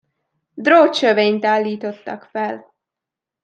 [0.53, 2.73] Drótsövényt állítottak fel.